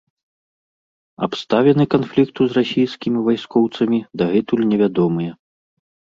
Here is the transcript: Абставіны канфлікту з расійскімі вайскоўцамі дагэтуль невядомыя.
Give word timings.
Абставіны 1.27 1.85
канфлікту 1.95 2.41
з 2.47 2.51
расійскімі 2.59 3.19
вайскоўцамі 3.29 3.99
дагэтуль 4.25 4.67
невядомыя. 4.73 5.31